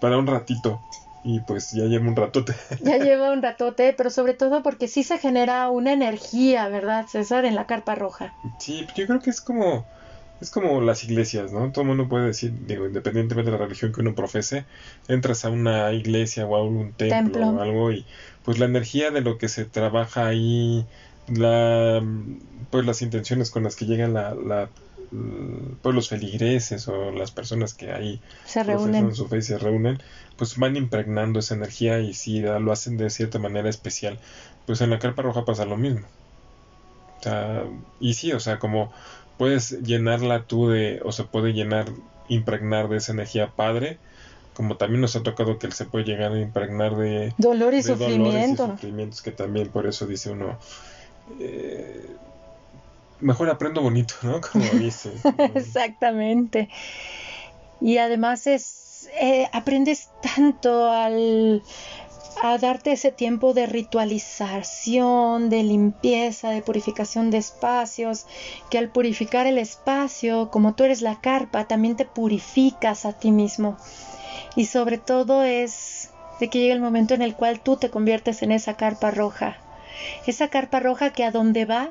[0.00, 0.80] para un ratito.
[1.24, 2.54] Y pues ya lleva un ratote.
[2.82, 7.44] Ya lleva un ratote, pero sobre todo porque sí se genera una energía, ¿verdad, César,
[7.44, 8.32] en la carpa roja?
[8.58, 9.84] Sí, yo creo que es como
[10.40, 11.72] es como las iglesias, ¿no?
[11.72, 14.64] Todo el mundo puede decir, digo, independientemente de la religión que uno profese,
[15.09, 18.05] entras a una iglesia o a un templo, o algo y
[18.44, 20.87] pues la energía de lo que se trabaja ahí,
[21.29, 22.03] la,
[22.70, 24.68] pues las intenciones con las que llegan la, la
[25.83, 30.03] pues los feligreses o las personas que ahí se reúnen su fe y se reúnen,
[30.37, 34.18] pues van impregnando esa energía y si lo hacen de cierta manera especial.
[34.66, 36.07] Pues en la carpa roja pasa lo mismo.
[37.18, 37.64] O sea,
[38.01, 38.92] y sí, o sea, como
[39.38, 41.87] puedes llenarla tú de, o se puede llenar,
[42.29, 43.98] impregnar de esa energía padre,
[44.55, 47.83] como también nos ha tocado que él se puede llegar a impregnar de dolor y
[47.83, 48.66] sufrimiento.
[48.66, 50.59] sufrimientos que también por eso dice uno,
[51.38, 52.05] eh,
[53.20, 54.40] mejor aprendo bonito, ¿no?
[54.53, 55.12] Como dice.
[55.55, 56.68] Exactamente.
[57.81, 61.62] Y además es, eh, aprendes tanto al
[62.42, 68.27] a darte ese tiempo de ritualización, de limpieza, de purificación de espacios,
[68.70, 73.33] que al purificar el espacio, como tú eres la carpa, también te purificas a ti
[73.33, 73.77] mismo.
[74.55, 78.42] Y sobre todo es de que llega el momento en el cual tú te conviertes
[78.42, 79.57] en esa carpa roja.
[80.27, 81.90] Esa carpa roja que a donde va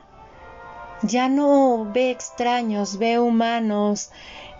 [1.02, 4.12] ya no ve extraños, ve humanos,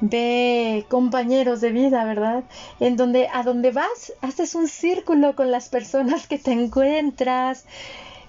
[0.02, 2.44] ve compañeros de vida, ¿verdad?
[2.80, 7.66] En donde a donde vas haces un círculo con las personas que te encuentras,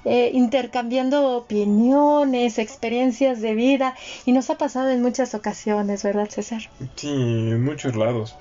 [0.05, 3.95] eh, intercambiando opiniones, experiencias de vida,
[4.25, 6.63] y nos ha pasado en muchas ocasiones, ¿verdad, César?
[6.97, 8.37] Sí, en muchos lados.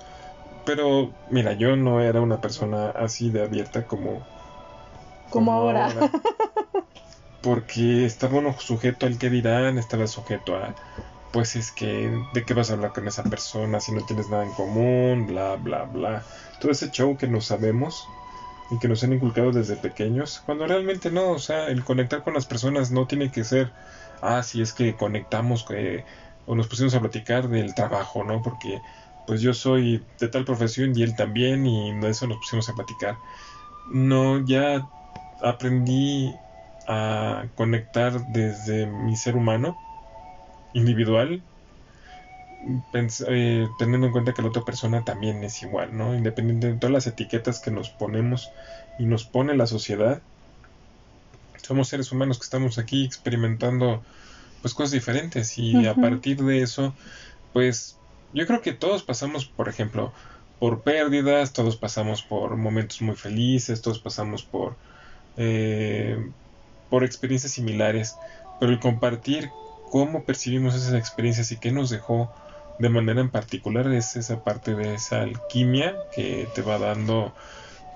[0.65, 4.21] Pero mira, yo no era una persona así de abierta como...
[5.29, 5.87] Como, ahora.
[5.87, 6.11] ahora.
[7.47, 10.75] porque estaba uno sujeto al que dirán, estaba sujeto a
[11.31, 14.43] pues es que de qué vas a hablar con esa persona si no tienes nada
[14.43, 16.23] en común, bla, bla, bla.
[16.59, 18.05] Todo ese show que no sabemos
[18.69, 22.33] y que nos han inculcado desde pequeños, cuando realmente no, o sea, el conectar con
[22.33, 23.71] las personas no tiene que ser,
[24.21, 26.03] ah, si es que conectamos eh,
[26.47, 28.41] o nos pusimos a platicar del trabajo, ¿no?
[28.41, 28.81] Porque
[29.25, 32.73] pues yo soy de tal profesión y él también y de eso nos pusimos a
[32.73, 33.15] platicar.
[33.89, 34.85] No, ya
[35.41, 36.35] aprendí
[36.87, 39.77] a conectar desde mi ser humano
[40.73, 41.41] individual,
[42.93, 46.15] eh, teniendo en cuenta que la otra persona también es igual, ¿no?
[46.15, 48.51] Independiente de todas las etiquetas que nos ponemos
[48.97, 50.21] y nos pone la sociedad,
[51.61, 54.01] somos seres humanos que estamos aquí experimentando
[54.61, 56.95] pues cosas diferentes y a partir de eso,
[57.53, 57.97] pues
[58.33, 60.13] yo creo que todos pasamos, por ejemplo,
[60.59, 64.75] por pérdidas, todos pasamos por momentos muy felices, todos pasamos por
[65.35, 66.31] eh,
[66.89, 68.17] por experiencias similares,
[68.59, 69.49] pero el compartir
[69.91, 72.31] cómo percibimos esas experiencias y qué nos dejó
[72.79, 77.33] de manera en particular es esa parte de esa alquimia que te va dando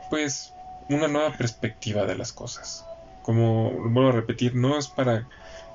[0.09, 0.53] pues
[0.89, 2.85] una nueva perspectiva de las cosas.
[3.21, 5.27] Como vuelvo a repetir, no es para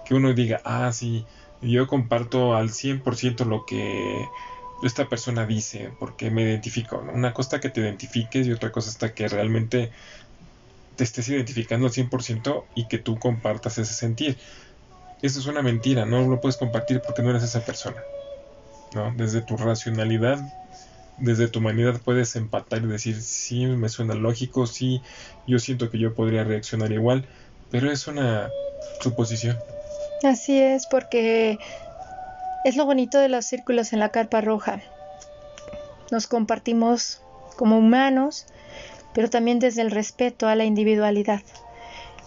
[0.05, 1.25] que uno diga, ah, sí,
[1.63, 4.27] yo comparto al 100% lo que
[4.83, 6.99] esta persona dice, porque me identifico.
[7.13, 9.91] Una cosa que te identifiques y otra cosa está que realmente
[10.97, 14.37] te estés identificando al 100% y que tú compartas ese sentir.
[15.23, 18.03] Eso es una mentira, no lo puedes compartir porque no eres esa persona.
[18.95, 19.13] ¿no?
[19.17, 20.39] Desde tu racionalidad,
[21.19, 25.03] desde tu humanidad puedes empatar y decir, sí, me suena lógico, sí,
[25.47, 27.27] yo siento que yo podría reaccionar igual,
[27.71, 28.51] pero es una
[29.01, 29.59] suposición.
[30.23, 31.59] Así es, porque
[32.65, 34.83] es lo bonito de los círculos en la carpa roja.
[36.11, 37.21] Nos compartimos
[37.57, 38.47] como humanos,
[39.17, 41.41] pero también desde el respeto a la individualidad,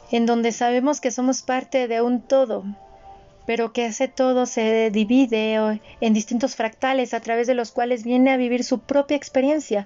[0.09, 2.63] en donde sabemos que somos parte de un todo,
[3.45, 8.31] pero que ese todo se divide en distintos fractales a través de los cuales viene
[8.31, 9.85] a vivir su propia experiencia.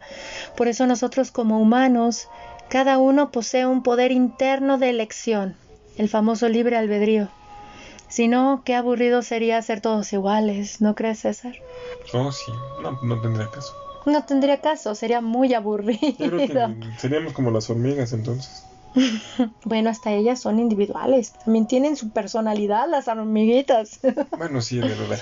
[0.55, 2.29] Por eso nosotros como humanos,
[2.69, 5.57] cada uno posee un poder interno de elección,
[5.97, 7.27] el famoso libre albedrío.
[8.07, 11.55] Si no, qué aburrido sería ser todos iguales, ¿no crees, César?
[12.13, 13.82] Oh, sí, no, no tendría caso.
[14.05, 16.75] No tendría caso, sería muy aburrido.
[16.97, 18.65] seríamos como las hormigas entonces.
[19.63, 21.33] bueno, hasta ellas son individuales.
[21.43, 23.99] También tienen su personalidad, las hormiguitas.
[24.37, 25.19] bueno, sí, de verdad.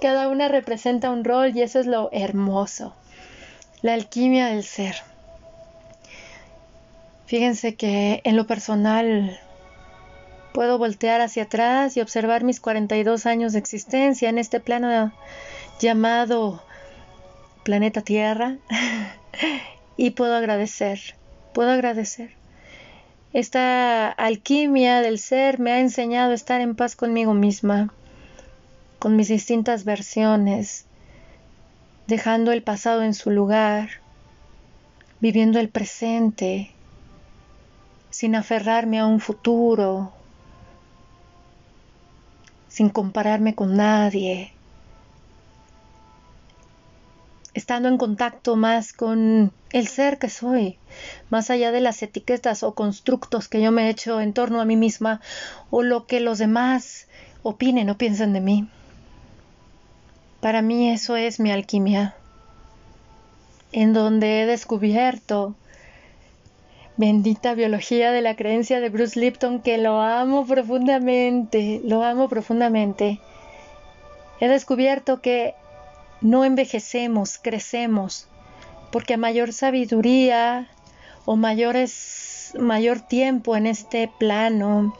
[0.00, 2.94] Cada una representa un rol y eso es lo hermoso.
[3.82, 4.96] La alquimia del ser.
[7.26, 9.38] Fíjense que en lo personal
[10.52, 15.12] puedo voltear hacia atrás y observar mis 42 años de existencia en este plano
[15.78, 16.62] llamado
[17.62, 18.56] planeta Tierra
[19.96, 21.00] y puedo agradecer,
[21.52, 22.30] puedo agradecer.
[23.32, 27.92] Esta alquimia del ser me ha enseñado a estar en paz conmigo misma,
[28.98, 30.86] con mis distintas versiones,
[32.06, 33.90] dejando el pasado en su lugar,
[35.20, 36.72] viviendo el presente,
[38.10, 40.12] sin aferrarme a un futuro,
[42.68, 44.52] sin compararme con nadie,
[47.58, 50.78] estando en contacto más con el ser que soy,
[51.28, 54.64] más allá de las etiquetas o constructos que yo me he hecho en torno a
[54.64, 55.20] mí misma
[55.70, 57.08] o lo que los demás
[57.42, 58.68] opinen o piensen de mí.
[60.40, 62.14] Para mí eso es mi alquimia,
[63.72, 65.56] en donde he descubierto
[66.96, 73.18] bendita biología de la creencia de Bruce Lipton que lo amo profundamente, lo amo profundamente.
[74.38, 75.56] He descubierto que
[76.20, 78.28] no envejecemos, crecemos,
[78.90, 80.68] porque a mayor sabiduría
[81.24, 84.94] o mayores, mayor tiempo en este plano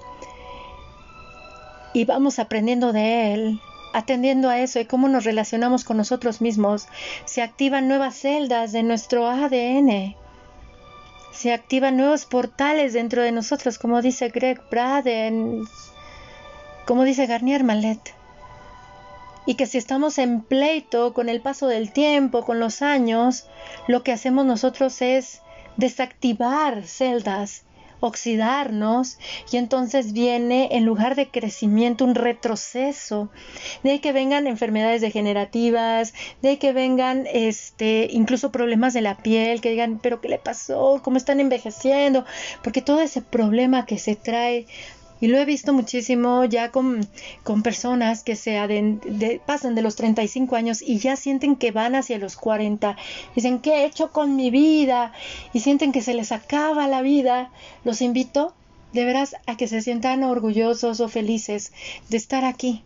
[1.92, 3.60] y vamos aprendiendo de él,
[3.92, 6.86] atendiendo a eso y cómo nos relacionamos con nosotros mismos,
[7.24, 10.14] se activan nuevas celdas de nuestro ADN,
[11.32, 15.64] se activan nuevos portales dentro de nosotros, como dice Greg Braden,
[16.86, 18.17] como dice Garnier Mallet
[19.48, 23.46] y que si estamos en pleito con el paso del tiempo, con los años,
[23.86, 25.40] lo que hacemos nosotros es
[25.78, 27.64] desactivar celdas,
[28.00, 29.18] oxidarnos
[29.50, 33.30] y entonces viene en lugar de crecimiento un retroceso
[33.82, 39.70] de que vengan enfermedades degenerativas de que vengan este incluso problemas de la piel que
[39.70, 42.24] digan pero qué le pasó cómo están envejeciendo
[42.62, 44.66] porque todo ese problema que se trae
[45.20, 47.08] y lo he visto muchísimo ya con,
[47.62, 48.58] personas que se
[49.46, 52.96] pasan de los 35 años y ya sienten que van hacia los 40.
[53.34, 55.12] Dicen, ¿qué he hecho con mi vida?
[55.52, 57.50] Y sienten que se les acaba la vida.
[57.84, 58.54] Los invito
[58.92, 61.72] de veras a que se sientan orgullosos o felices
[62.08, 62.82] de estar aquí.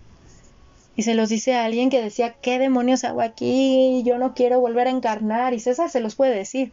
[0.94, 4.02] Y se los dice a alguien que decía, ¿qué demonios hago aquí?
[4.04, 5.54] Yo no quiero volver a encarnar.
[5.54, 6.72] Y César se los puede decir,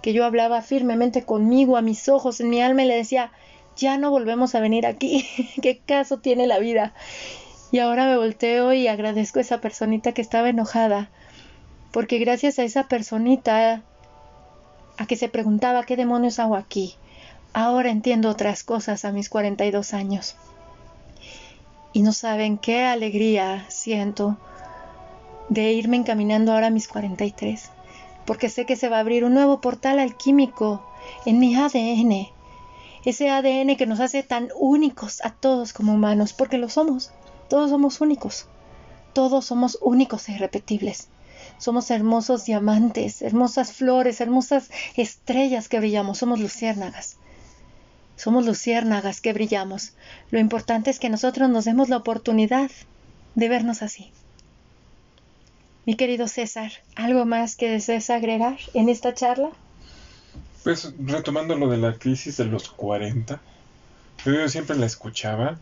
[0.00, 3.30] que yo hablaba firmemente conmigo, a mis ojos, en mi alma, y le decía,
[3.76, 5.26] ya no volvemos a venir aquí.
[5.62, 6.94] ¿Qué caso tiene la vida?
[7.70, 11.08] Y ahora me volteo y agradezco a esa personita que estaba enojada,
[11.90, 13.82] porque gracias a esa personita,
[14.98, 16.96] a que se preguntaba qué demonios hago aquí,
[17.54, 20.36] ahora entiendo otras cosas a mis 42 años.
[21.94, 24.36] Y no saben qué alegría siento
[25.48, 27.70] de irme encaminando ahora a mis 43,
[28.26, 30.86] porque sé que se va a abrir un nuevo portal alquímico
[31.24, 32.41] en mi ADN
[33.04, 37.10] ese ADN que nos hace tan únicos a todos como humanos, porque lo somos,
[37.48, 38.46] todos somos únicos,
[39.12, 41.08] todos somos únicos e irrepetibles.
[41.58, 47.16] Somos hermosos diamantes, hermosas flores, hermosas estrellas que brillamos, somos luciérnagas.
[48.16, 49.94] Somos luciérnagas que brillamos.
[50.30, 52.70] Lo importante es que nosotros nos demos la oportunidad
[53.34, 54.12] de vernos así.
[55.84, 59.50] Mi querido César, ¿algo más que desees agregar en esta charla?
[60.64, 63.40] Pues retomando lo de la crisis de los 40,
[64.24, 65.58] yo siempre la escuchaba,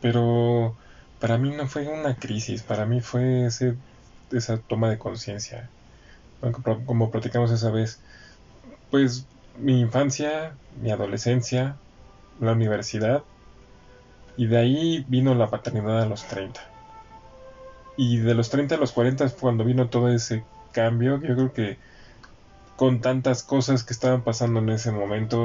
[0.00, 0.76] pero
[1.20, 3.74] para mí no fue una crisis, para mí fue ese,
[4.30, 5.68] esa toma de conciencia,
[6.86, 8.00] como platicamos esa vez.
[8.90, 9.26] Pues
[9.58, 11.76] mi infancia, mi adolescencia,
[12.40, 13.24] la universidad,
[14.36, 16.60] y de ahí vino la paternidad a los 30.
[17.96, 21.52] Y de los 30 a los 40 fue cuando vino todo ese cambio, yo creo
[21.52, 21.78] que
[22.76, 25.36] con tantas cosas que estaban pasando en ese momento,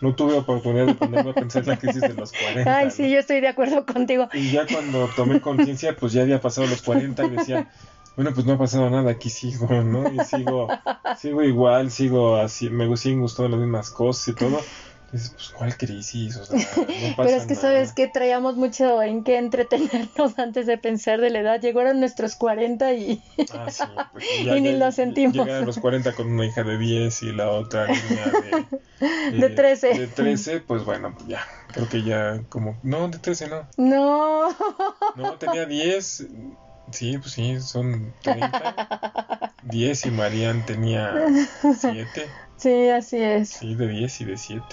[0.00, 2.78] no tuve oportunidad de ponerme a pensar en la crisis de los 40.
[2.78, 4.28] Ay, sí, yo estoy de acuerdo contigo.
[4.34, 7.68] Y ya cuando tomé conciencia, pues ya había pasado los 40 y decía,
[8.16, 10.12] bueno, pues no ha pasado nada, aquí sigo, ¿no?
[10.12, 10.68] Y sigo,
[11.16, 14.58] sigo igual, sigo así, me siguen gustando las mismas cosas y todo.
[15.12, 16.36] Dices, pues, ¿cuál crisis?
[16.36, 17.60] O sea, no pasa Pero es que nada.
[17.60, 21.60] sabes que traíamos mucho en qué entretenernos antes de pensar de la edad.
[21.60, 23.22] Llegaron nuestros 40 y...
[23.52, 24.24] Ah, sí, pues,
[24.56, 25.34] Y ni lo sentimos.
[25.36, 28.32] Llegar a los 40 con una hija de 10 y la otra niña
[29.30, 29.98] de, De 13.
[29.98, 31.40] De 13, pues bueno, pues ya.
[31.72, 32.78] Creo que ya como...
[32.82, 33.68] No, de 13 no.
[33.76, 34.48] No.
[35.16, 36.26] No, tenía 10.
[36.90, 39.54] Sí, pues sí, son 30.
[39.64, 41.14] 10 y Marian tenía
[41.78, 42.26] 7.
[42.56, 43.48] Sí, así es.
[43.48, 44.64] Sí, de 10 y de 7.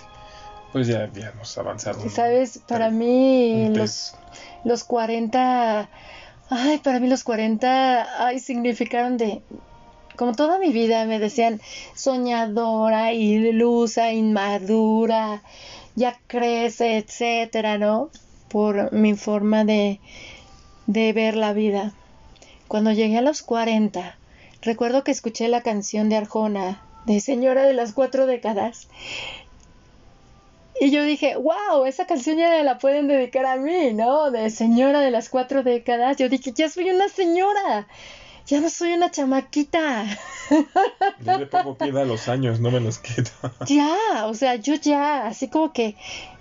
[0.72, 2.08] Pues ya habíamos avanzado.
[2.10, 4.16] Sabes, para mí los,
[4.64, 5.90] los 40,
[6.50, 9.42] ay, para mí los 40, ay, significaron de,
[10.16, 11.62] como toda mi vida me decían
[11.96, 15.42] soñadora, ilusa, inmadura,
[15.96, 18.10] ya crece, etcétera, ¿no?
[18.50, 20.00] Por mi forma de,
[20.88, 21.94] de ver la vida.
[22.68, 24.18] Cuando llegué a los 40,
[24.62, 28.88] recuerdo que escuché la canción de Arjona, de Señora de las Cuatro Décadas,
[30.80, 34.32] y yo dije, wow, esa canción ya la pueden dedicar a mí, ¿no?
[34.32, 36.18] De señora de las cuatro décadas.
[36.18, 37.88] Yo dije, ya soy una señora,
[38.46, 40.06] ya no soy una chamaquita.
[41.20, 43.30] Yo le pongo pie a los años, no me los quedo.
[43.68, 45.96] Ya, o sea, yo ya, así como que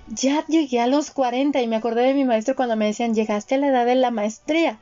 [0.07, 3.57] ya llegué a los 40 y me acordé de mi maestro cuando me decían, llegaste
[3.57, 4.78] a la edad de la maestría.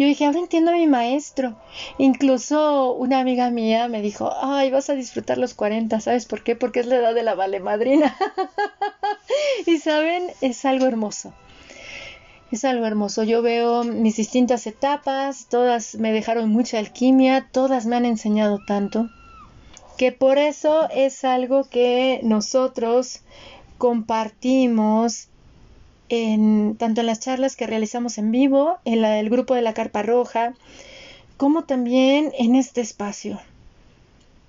[0.00, 1.54] Yo dije, ahora entiendo a mi maestro.
[1.98, 6.56] Incluso una amiga mía me dijo, ay, vas a disfrutar los 40, ¿sabes por qué?
[6.56, 8.16] Porque es la edad de la vale madrina.
[9.66, 11.34] y saben, es algo hermoso.
[12.50, 13.24] Es algo hermoso.
[13.24, 19.10] Yo veo mis distintas etapas, todas me dejaron mucha alquimia, todas me han enseñado tanto,
[19.98, 23.20] que por eso es algo que nosotros
[23.76, 25.28] compartimos
[26.10, 29.72] en, tanto en las charlas que realizamos en vivo, en la del grupo de la
[29.72, 30.54] Carpa Roja,
[31.36, 33.40] como también en este espacio.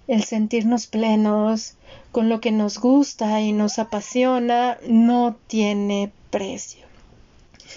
[0.07, 1.75] El sentirnos plenos
[2.11, 6.85] con lo que nos gusta y nos apasiona no tiene precio.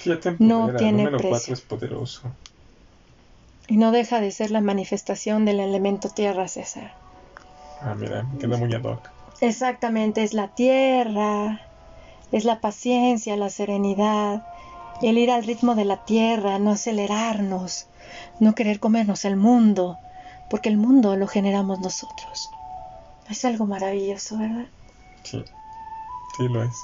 [0.05, 1.31] Ya te No tiene número precio.
[1.31, 2.23] 4 es poderoso.
[3.69, 6.95] Y no deja de ser la manifestación del elemento tierra, César.
[7.81, 9.11] Ah, mira, me queda muy ad hoc.
[9.41, 11.61] Exactamente, es la tierra,
[12.33, 14.47] es la paciencia, la serenidad,
[15.03, 17.87] el ir al ritmo de la tierra, no acelerarnos,
[18.41, 19.99] no querer comernos el mundo,
[20.51, 22.51] porque el mundo lo generamos nosotros.
[23.29, 24.67] Es algo maravilloso, ¿verdad?
[25.23, 25.43] Sí,
[26.37, 26.75] sí lo es.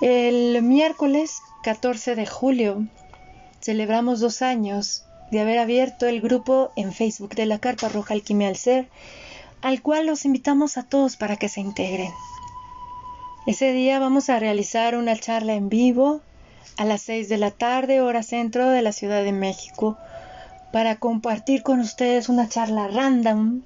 [0.00, 2.86] El miércoles 14 de julio
[3.60, 8.48] celebramos dos años de haber abierto el grupo en Facebook de la Carpa Roja Alquimia
[8.48, 8.88] al Ser,
[9.60, 12.12] al cual los invitamos a todos para que se integren.
[13.48, 16.20] Ese día vamos a realizar una charla en vivo
[16.76, 19.96] a las 6 de la tarde, hora centro de la Ciudad de México,
[20.70, 23.62] para compartir con ustedes una charla random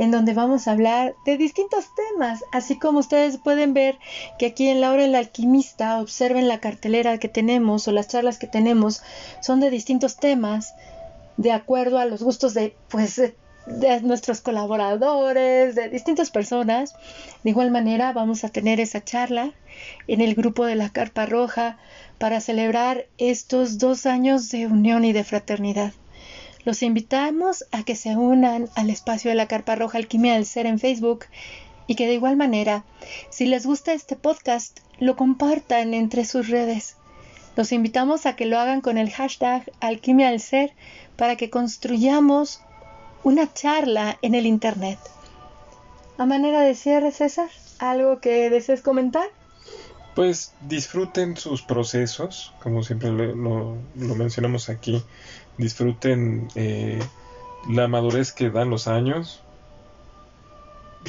[0.00, 4.00] en donde vamos a hablar de distintos temas, así como ustedes pueden ver
[4.36, 8.38] que aquí en La Hora del Alquimista observen la cartelera que tenemos o las charlas
[8.38, 9.02] que tenemos
[9.40, 10.74] son de distintos temas
[11.36, 13.36] de acuerdo a los gustos de pues de,
[13.68, 16.94] de nuestros colaboradores, de distintas personas.
[17.44, 19.52] De igual manera vamos a tener esa charla
[20.06, 21.78] en el grupo de la Carpa Roja
[22.18, 25.92] para celebrar estos dos años de unión y de fraternidad.
[26.64, 30.66] Los invitamos a que se unan al espacio de la Carpa Roja Alquimia del Ser
[30.66, 31.26] en Facebook
[31.86, 32.84] y que de igual manera,
[33.30, 36.96] si les gusta este podcast, lo compartan entre sus redes.
[37.56, 40.72] Los invitamos a que lo hagan con el hashtag Alquimia del Ser
[41.16, 42.60] para que construyamos
[43.24, 44.98] una charla en el Internet.
[46.18, 47.48] A manera de cierre, César,
[47.78, 49.26] ¿algo que desees comentar?
[50.14, 55.00] Pues disfruten sus procesos, como siempre lo, lo- lo mencionamos aquí.
[55.56, 56.98] Disfruten eh,
[57.70, 59.40] la madurez que dan los años.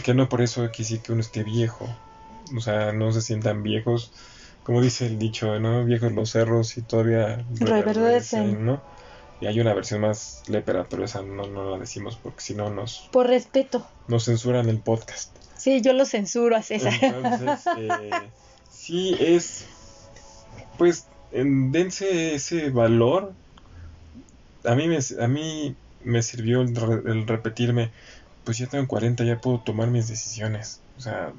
[0.04, 1.88] Que no por eso sí que uno esté viejo.
[2.56, 4.12] O sea, no se sientan viejos.
[4.64, 5.84] Como dice el dicho, ¿no?
[5.86, 8.66] Viejos los cerros y todavía Reverdecen.
[8.66, 8.80] ¿no?
[9.42, 12.70] Y hay una versión más lépera, pero esa no, no la decimos porque si no
[12.70, 13.88] nos, Por respeto.
[14.08, 15.36] nos censuran el podcast.
[15.58, 16.94] Sí, yo lo censuro a César.
[17.02, 18.10] Entonces, eh,
[18.70, 19.66] sí es,
[20.78, 23.34] pues, en- dense ese valor.
[24.66, 27.92] A mí me, a mí me sirvió el, re- el repetirme,
[28.44, 30.82] pues ya tengo 40, ya puedo tomar mis decisiones.
[30.98, 31.32] O sea,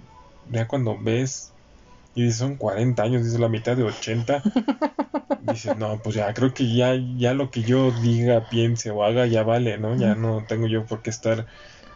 [0.51, 1.53] ya cuando ves
[2.15, 4.43] y dices, son 40 años, dices la mitad de 80,
[5.39, 9.27] dices, no, pues ya creo que ya, ya lo que yo diga, piense o haga
[9.27, 9.97] ya vale, ¿no?
[9.97, 11.47] Ya no tengo yo por qué estar...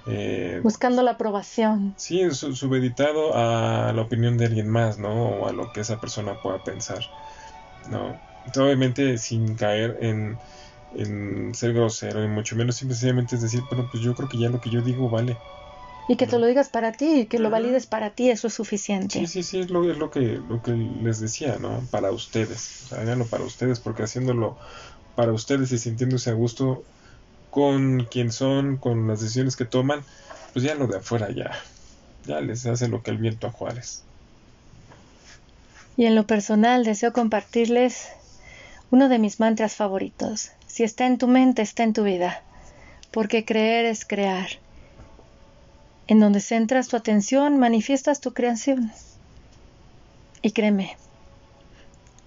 [0.07, 1.97] eh, Buscando la aprobación.
[1.97, 5.31] Sí, su- subeditado a la opinión de alguien más, ¿no?
[5.41, 7.05] O a lo que esa persona pueda pensar,
[7.87, 8.23] ¿no?
[8.45, 10.41] Entonces, obviamente sin caer en,
[10.91, 14.51] en ser grosero y mucho menos simplemente es decir, pero pues yo creo que ya
[14.51, 15.43] lo que yo digo vale.
[16.07, 18.55] Y que te lo digas para ti, y que lo valides para ti, eso es
[18.55, 19.21] suficiente.
[19.21, 21.81] Sí, sí, sí, es lo, es lo, que, lo que les decía, ¿no?
[21.91, 24.59] Para ustedes, o sea, háganlo para ustedes, porque haciéndolo
[25.15, 26.85] para ustedes y sintiéndose a gusto
[27.51, 30.05] con quien son, con las decisiones que toman,
[30.53, 31.53] pues ya lo de afuera ya,
[32.27, 34.03] ya les hace lo que el viento a Juárez.
[35.97, 38.09] Y en lo personal deseo compartirles
[38.91, 40.51] uno de mis mantras favoritos.
[40.67, 42.43] Si está en tu mente, está en tu vida,
[43.13, 44.49] porque creer es crear.
[46.07, 48.93] En donde centras tu atención, manifiestas tu creación.
[50.43, 50.97] Y créeme,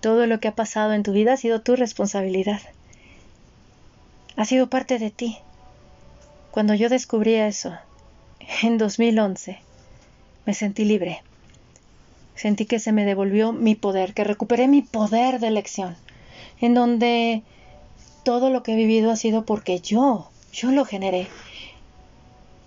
[0.01, 2.61] todo lo que ha pasado en tu vida ha sido tu responsabilidad.
[4.35, 5.37] Ha sido parte de ti.
[6.51, 7.77] Cuando yo descubrí eso,
[8.63, 9.59] en 2011,
[10.45, 11.21] me sentí libre.
[12.35, 15.95] Sentí que se me devolvió mi poder, que recuperé mi poder de elección,
[16.61, 17.43] en donde
[18.23, 21.27] todo lo que he vivido ha sido porque yo, yo lo generé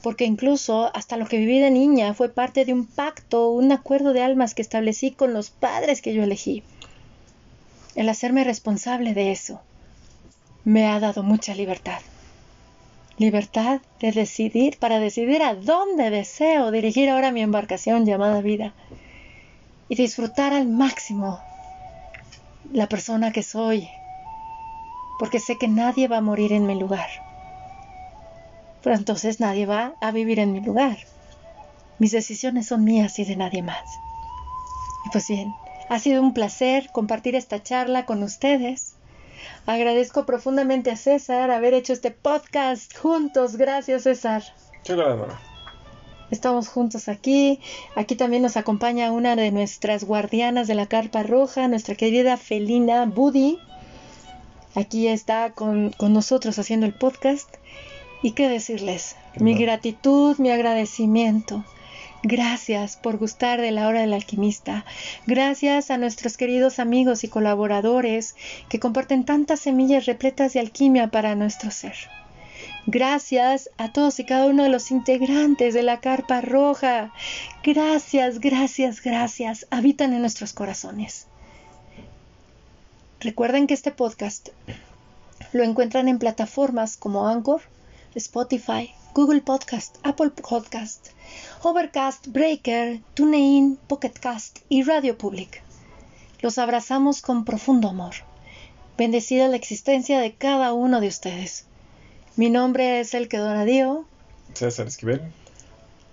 [0.02, 4.12] porque incluso hasta lo que viví de niña fue parte de un pacto, un acuerdo
[4.12, 6.62] de almas que establecí con los padres que yo elegí.
[7.94, 9.60] El hacerme responsable de eso
[10.64, 12.00] me ha dado mucha libertad.
[13.18, 18.72] Libertad de decidir, para decidir a dónde deseo dirigir ahora mi embarcación llamada vida
[19.90, 21.40] y disfrutar al máximo
[22.72, 23.90] la persona que soy,
[25.18, 27.29] porque sé que nadie va a morir en mi lugar
[28.82, 30.98] pero entonces nadie va a vivir en mi lugar.
[31.98, 33.84] Mis decisiones son mías y de nadie más.
[35.06, 35.52] Y pues bien,
[35.88, 38.94] ha sido un placer compartir esta charla con ustedes.
[39.66, 43.56] Agradezco profundamente a César haber hecho este podcast juntos.
[43.56, 44.42] Gracias, César.
[44.84, 45.50] Qué gracias.
[46.30, 47.60] Estamos juntos aquí.
[47.96, 53.04] Aquí también nos acompaña una de nuestras guardianas de la carpa roja, nuestra querida Felina
[53.04, 53.58] Buddy.
[54.76, 57.48] Aquí está con, con nosotros haciendo el podcast.
[58.22, 59.16] ¿Y qué decirles?
[59.36, 61.64] Mi gratitud, mi agradecimiento.
[62.22, 64.84] Gracias por gustar de la hora del alquimista.
[65.26, 68.36] Gracias a nuestros queridos amigos y colaboradores
[68.68, 71.94] que comparten tantas semillas repletas de alquimia para nuestro ser.
[72.86, 77.12] Gracias a todos y cada uno de los integrantes de la Carpa Roja.
[77.62, 79.66] Gracias, gracias, gracias.
[79.70, 81.26] Habitan en nuestros corazones.
[83.20, 84.50] Recuerden que este podcast
[85.52, 87.62] lo encuentran en plataformas como Anchor,
[88.14, 91.08] Spotify, Google Podcast, Apple Podcast,
[91.62, 95.62] Overcast, Breaker, TuneIn, Pocketcast y Radio Public.
[96.40, 98.14] Los abrazamos con profundo amor.
[98.96, 101.66] Bendecida la existencia de cada uno de ustedes.
[102.36, 104.06] Mi nombre es El Donadío.
[104.54, 105.22] César Esquivel.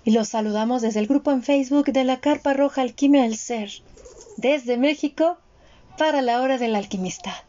[0.04, 3.72] Y los saludamos desde el grupo en Facebook de la Carpa Roja Alquimia del Ser.
[4.38, 5.38] Desde México
[5.98, 7.44] para la hora del alquimista.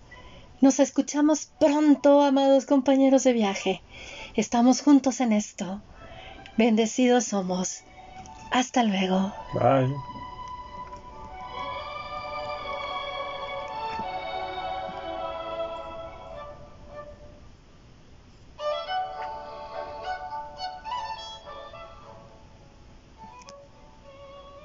[0.61, 3.83] Nos escuchamos pronto, amados compañeros de viaje.
[4.39, 5.83] Estamos juntos en esto.
[6.57, 7.83] Bendecidos somos.
[8.53, 9.33] Hasta luego.
[9.53, 9.93] Bye.